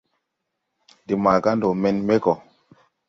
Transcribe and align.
De 1.07 1.13
maga 1.23 1.51
ndɔ 1.57 1.69
men 1.81 1.97
me 2.07 2.15
gɔ. 2.23 2.33